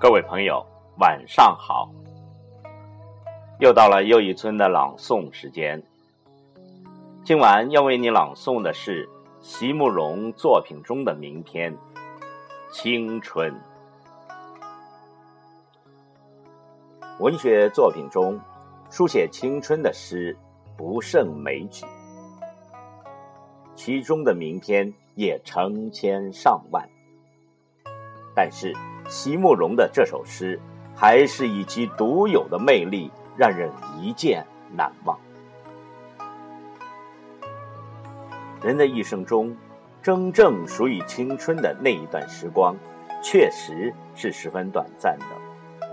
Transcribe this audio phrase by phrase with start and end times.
[0.00, 0.64] 各位朋友，
[1.00, 1.90] 晚上好！
[3.58, 5.82] 又到了又一村的朗诵时间。
[7.24, 9.08] 今晚要为你朗诵的是
[9.40, 11.74] 席慕容作品中的名篇
[12.70, 13.52] 《青春》。
[17.18, 18.40] 文学作品中，
[18.90, 20.36] 书写青春的诗
[20.76, 21.84] 不胜枚举，
[23.74, 26.88] 其中的名篇也成千上万。
[28.32, 28.72] 但是，
[29.08, 30.60] 席慕容的这首诗，
[30.94, 35.18] 还是以其独有的魅力，让人一见难忘。
[38.62, 39.56] 人的一生中，
[40.02, 42.76] 真正属于青春的那一段时光，
[43.22, 45.88] 确实是十分短暂的。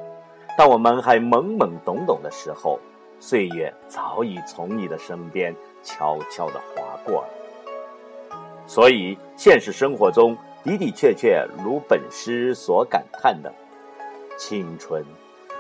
[0.57, 2.77] 当我们还懵懵懂懂的时候，
[3.19, 7.29] 岁月早已从你的身边悄悄地划过了。
[8.67, 10.38] 所以，现实生活中。
[10.66, 13.53] 的的确确如本诗所感叹的，
[14.35, 15.05] 青春，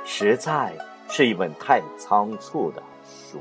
[0.03, 0.75] 实在
[1.07, 3.39] 是一本太仓促的书。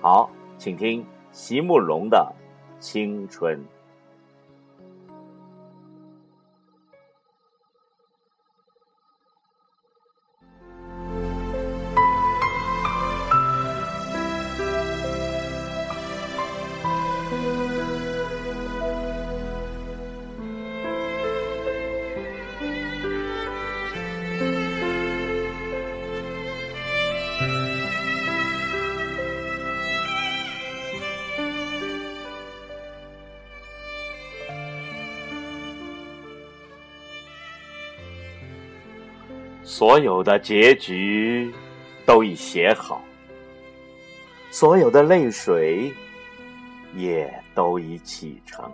[0.00, 0.28] 好，
[0.58, 2.34] 请听席慕蓉的
[2.84, 3.56] 《青春》。
[39.72, 41.50] 所有的结局
[42.04, 43.02] 都已写好，
[44.50, 45.90] 所有的泪水
[46.94, 48.70] 也都已启程，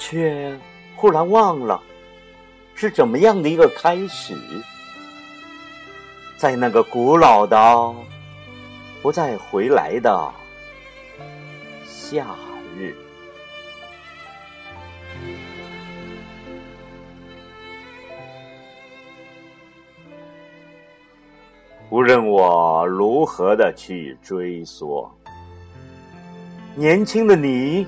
[0.00, 0.52] 却
[0.96, 1.80] 忽然忘了
[2.74, 4.34] 是怎么样的一个开始，
[6.36, 7.94] 在那个古老的、
[9.00, 10.34] 不再回来的
[11.86, 12.26] 夏
[12.76, 12.96] 日。
[21.90, 25.10] 无论我如何的去追索，
[26.74, 27.86] 年轻的你，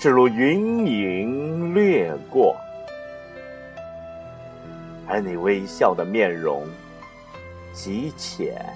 [0.00, 2.56] 只如云影掠过，
[5.06, 6.66] 而你微笑的面容，
[7.72, 8.66] 极浅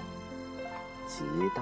[1.05, 1.61] 极淡，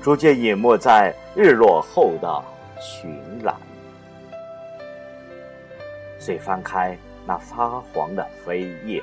[0.00, 2.44] 逐渐隐没在日落后的
[2.80, 3.12] 群
[3.42, 3.52] 岚。
[6.20, 9.02] 遂翻开那发黄的扉页。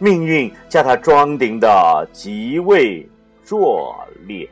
[0.00, 3.04] 命运将它装订的极为
[3.44, 3.92] 拙
[4.28, 4.48] 劣，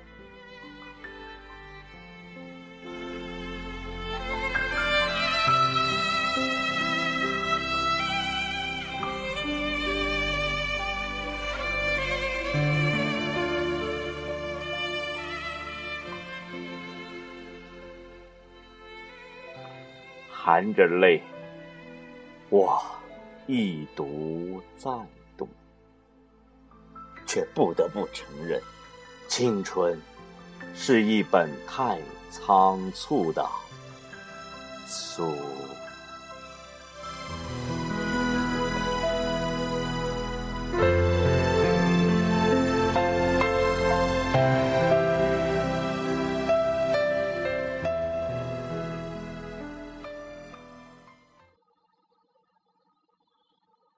[20.29, 21.23] 含着泪，
[22.49, 22.83] 我
[23.47, 24.91] 一读再。
[27.37, 28.59] 却不得不承认，
[29.29, 30.01] 青春
[30.75, 33.47] 是一本太仓促的
[34.89, 35.35] 书。